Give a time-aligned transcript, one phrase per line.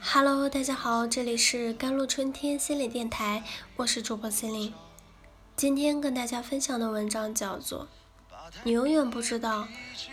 [0.00, 3.42] Hello，大家好，这里是甘露春天心理电台，
[3.76, 4.72] 我是主播心灵。
[5.56, 7.84] 今天跟大家分享的文章叫做
[8.62, 9.66] 《你永远不知道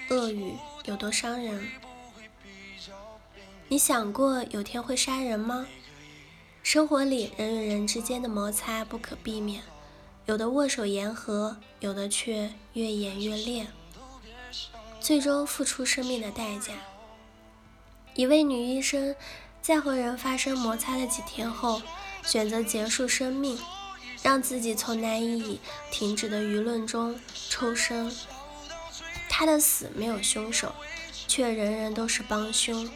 [0.09, 1.61] 恶语有多伤人》。
[3.67, 5.67] 你想过有天会杀人吗？
[6.63, 9.61] 生活里人与人之间的摩擦不可避免，
[10.25, 13.67] 有的握手言和，有的却越演越烈，
[15.03, 16.73] 最终付出生命的代价。
[18.15, 19.13] 一位女医生
[19.61, 21.81] 在和人发生摩擦的几天后，
[22.23, 23.59] 选择结束生命。
[24.23, 25.59] 让自己从难以
[25.91, 28.09] 停止的舆论中抽身。
[29.27, 30.73] 他的死没有凶手，
[31.27, 32.89] 却人人都是帮凶。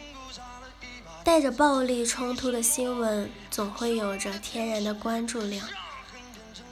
[1.22, 5.68] 带着暴力冲突的新闻总会有着天然的关注量。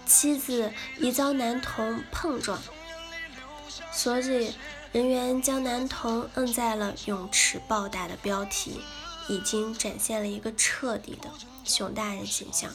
[0.06, 2.58] 妻子疑遭男童碰撞，
[3.92, 4.55] 所以
[4.96, 8.80] 人员将男童摁在了泳池暴打的标题，
[9.28, 11.28] 已经展现了一个彻底的
[11.66, 12.72] 熊大人形象。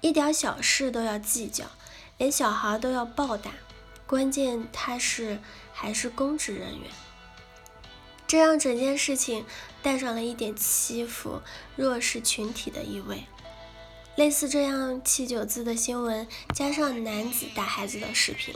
[0.00, 1.64] 一点小事都要计较，
[2.18, 3.50] 连小孩都要暴打，
[4.06, 5.40] 关键他是
[5.72, 6.88] 还是公职人员，
[8.28, 9.44] 这让整件事情
[9.82, 11.42] 带上了一点欺负
[11.74, 13.24] 弱势群体的意味。
[14.14, 18.54] 类似这样七九字的新闻，加上男子打孩子的视频，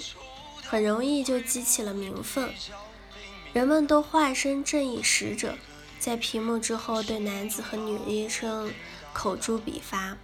[0.68, 2.52] 很容易就激起了民愤。
[3.52, 5.56] 人们都化身正义使者，
[5.98, 8.72] 在屏幕之后对男子和女医生
[9.12, 10.16] 口诛笔伐。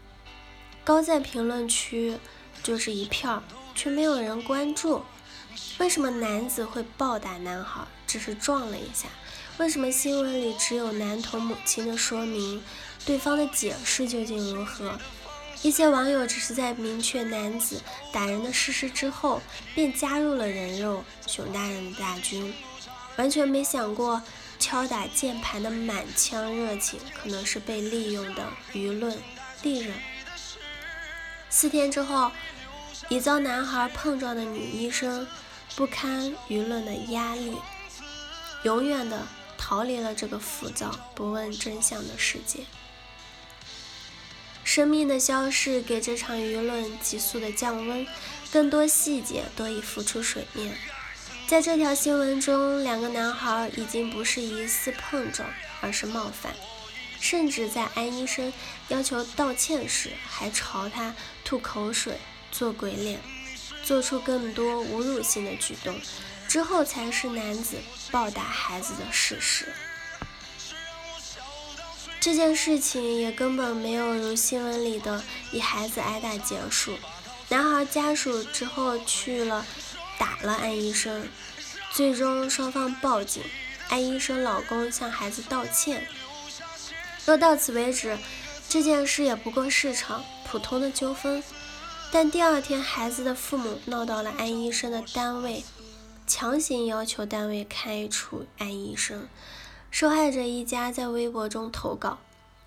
[0.85, 2.19] 高赞评论区
[2.63, 3.43] 就是一票，
[3.75, 5.03] 却没有人关注。
[5.79, 7.87] 为什么男子会暴打男孩？
[8.07, 9.09] 只是撞了一下。
[9.59, 12.63] 为什么新闻里只有男童母亲的说明？
[13.07, 14.99] 对方的解释究竟如何？
[15.63, 17.81] 一些网友只是在明确男子
[18.13, 19.41] 打人的事实之后，
[19.75, 22.53] 便加入了人肉熊大人的大军，
[23.17, 24.21] 完全没想过
[24.59, 29.17] 敲打键盘的满腔热情可能是被利用的舆论
[29.63, 29.95] 利刃。
[31.49, 32.33] 四天之后，
[33.09, 35.27] 已遭男孩碰撞的女医生
[35.77, 37.57] 不堪舆论的压力，
[38.65, 42.65] 永远的逃离了这个浮躁、不问真相的世界。
[44.65, 48.07] 生命的消逝给这场舆论急速的降温，
[48.53, 50.77] 更多细节都已浮出水面。
[51.49, 55.49] 在这条新闻中，两个男孩已经不是疑似碰撞，
[55.81, 56.55] 而是冒犯。
[57.21, 58.53] 甚至在安医生
[58.89, 61.15] 要求道歉时，还朝他
[61.45, 62.19] 吐口水、
[62.51, 63.21] 做鬼脸，
[63.85, 65.95] 做出更多侮辱性的举动。
[66.49, 67.77] 之后才是男子
[68.11, 69.73] 暴打孩子的事实。
[72.23, 76.97] 这件事情也根本没有如新闻里的以孩子挨打结束。
[77.49, 79.67] 男孩家属之后去了
[80.21, 81.29] 打了安医生，
[81.91, 83.43] 最终双方报警，
[83.89, 86.07] 安医生老公向孩子道歉。
[87.27, 88.17] 若到此为止，
[88.69, 91.43] 这件事也不过是场普通的纠纷。
[92.13, 95.65] 但第二天，孩子的父母闹到了安医生的单位，
[96.29, 99.27] 强行要求单位开除安医生。
[99.93, 102.19] 受害者一家在微博中投稿：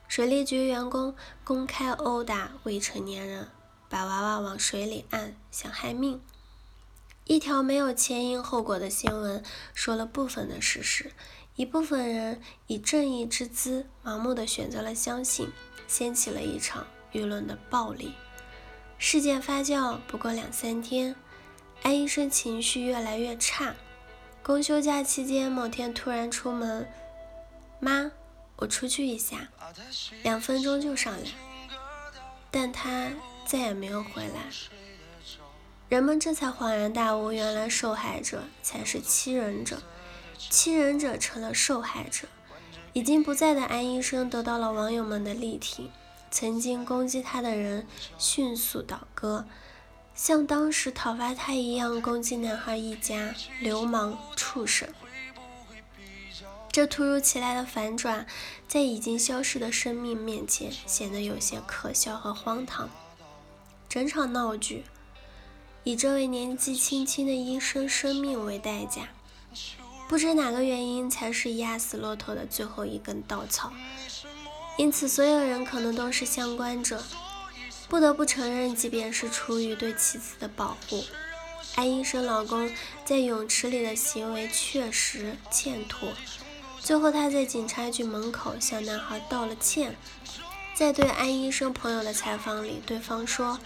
[0.07, 3.47] 水利局员工公开殴打未成年人，
[3.89, 6.21] 把娃娃往水里按，想害命。
[7.23, 9.43] 一条没有前因后果的新闻，
[9.73, 11.11] 说了部分的事实。
[11.55, 15.51] 一部分人以正义之姿，盲目的选择了相信，
[15.87, 18.13] 掀起了一场舆论的暴力
[18.99, 19.41] 事件。
[19.41, 21.15] 发酵不过两三天，
[21.81, 23.73] 安医生情绪越来越差。
[24.43, 26.87] 公休假期间，某天突然出门，
[27.79, 28.11] 妈，
[28.57, 29.49] 我出去一下，
[30.23, 31.29] 两分钟就上来。
[32.51, 33.11] 但他
[33.45, 34.49] 再也没有回来。
[35.89, 39.81] 人们这才恍然大悟，原来受害者才是欺人者。
[40.37, 42.27] 欺人者成了受害者，
[42.93, 45.89] 已经不在的安医生得到了网友们的力挺，
[46.29, 47.87] 曾经攻击他的人
[48.17, 49.45] 迅速倒戈，
[50.13, 54.87] 像当时讨伐他一样攻击男孩一家，流氓畜生。
[56.75, 58.27] 这突如其来的反转，
[58.67, 62.89] 在已经消失的生命面前，显得有些可笑和荒唐。
[63.87, 64.83] 整场闹剧，
[65.85, 69.07] 以这位年纪轻轻的医生生命为代价。
[70.09, 73.71] 不知哪个原因才是压死骆驼的最后一根稻草，
[74.75, 77.01] 因此所有人可能都是相关者。
[77.87, 81.05] 不得不承认，即便是出于对妻子的保护，
[81.75, 82.69] 安医生老公
[83.05, 86.09] 在泳池里的行为确实欠妥。
[86.85, 89.95] 最后，他在警察局门口向男孩道了歉。
[90.75, 93.59] 在对安医生朋友的采访里，对方说：“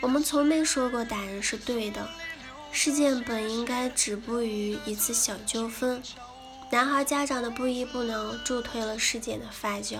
[0.00, 2.08] 我们从没说过打人是对的。”
[2.72, 6.02] 事件本应该止步于一次小纠纷，
[6.70, 9.98] 男孩家长的不依不挠助推了事件的发酵，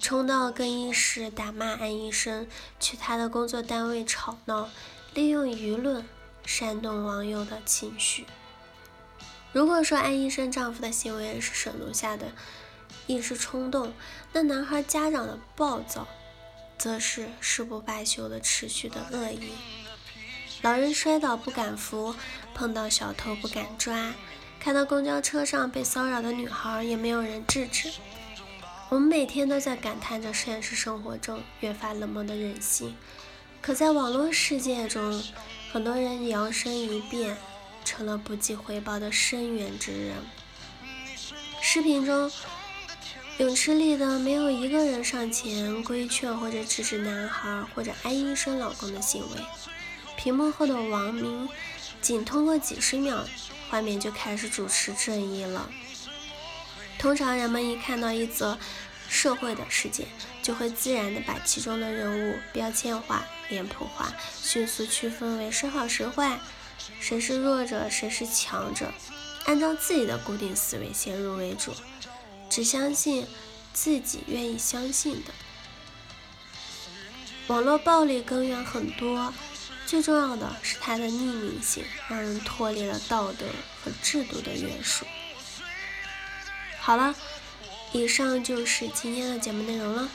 [0.00, 2.46] 冲到更衣室打骂安医生，
[2.80, 4.70] 去他的工作单位吵闹，
[5.12, 6.08] 利用舆论
[6.46, 8.24] 煽动网友的情绪。
[9.52, 12.32] 如果说安医生丈夫的行为是盛怒下的
[13.06, 13.92] 一时冲动，
[14.32, 16.06] 那男孩家长的暴躁，
[16.78, 19.50] 则是誓不罢休的持续的恶意。
[20.62, 22.14] 老人摔倒不敢扶，
[22.54, 24.12] 碰到小偷不敢抓。
[24.60, 27.90] 看到公交车上被骚扰的女孩，也没有人制止。
[28.90, 32.94] 我们每天都在感叹着现实生活中越发冷漠的人性，
[33.62, 35.22] 可在网络世界中，
[35.72, 37.36] 很多人摇身一变
[37.90, 40.14] 成了不计回报的深渊之人。
[41.60, 42.30] 视频中，
[43.38, 49.40] 泳池里的没有一个人上前规劝或者制止男孩或者哀一声老公的行为，
[50.16, 51.48] 屏幕后的网民
[52.00, 53.26] 仅通过几十秒。
[53.68, 55.68] 画面就开始主持正义了。
[56.96, 58.56] 通常人们一看到一则
[59.08, 60.06] 社会的事件，
[60.42, 66.38] 就会自然的把其中的人物标签化、脸谱化，迅速区分为时好时坏，
[67.00, 68.92] 谁是弱者，谁是强者，
[69.46, 71.72] 按照自己的固定思维先入为主，
[72.48, 73.26] 只相信
[73.72, 75.32] 自己愿意相信的。
[77.46, 79.32] 网络暴力根源很多。
[79.86, 83.44] 最重要的是它的匿名性，让人脱离了道德
[83.82, 85.04] 和制度的约束。
[86.78, 87.12] 好了，
[87.90, 90.08] 以上就是今天的节目内容了。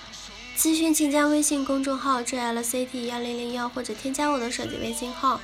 [0.57, 5.41] 咨询请加微信公众号 jlct 幺零零幺，或者添加我的手机微信号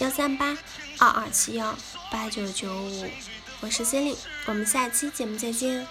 [0.00, 0.56] 幺三八
[0.98, 1.76] 二二七幺
[2.10, 3.06] 八九九五。
[3.60, 5.86] 我是 Cindy，我们下期节目再见。